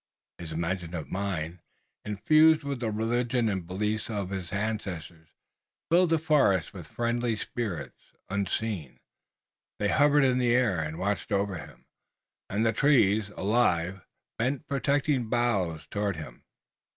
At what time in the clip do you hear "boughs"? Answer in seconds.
15.29-15.85